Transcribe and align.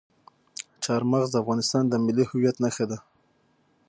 چار 0.83 1.01
مغز 1.11 1.29
د 1.31 1.35
افغانستان 1.43 1.83
د 1.87 1.93
ملي 2.05 2.25
هویت 2.29 2.55
یوه 2.57 2.61
نښه 2.63 2.85
ده. 2.91 2.97